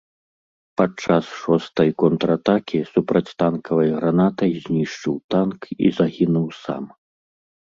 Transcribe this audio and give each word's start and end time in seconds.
Падчас 0.79 1.25
шостай 1.41 1.89
контратакі 2.03 2.79
супрацьтанкавай 2.93 3.89
гранатай 3.99 4.51
знішчыў 4.65 5.13
танк 5.37 5.61
і 5.75 5.87
загінуў 5.99 6.47
сам. 6.63 6.83